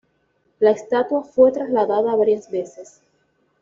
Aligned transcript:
La 0.59 0.71
estatua 0.71 1.23
fue 1.23 1.51
trasladada 1.51 2.15
varias 2.15 2.49
veces. 2.49 3.03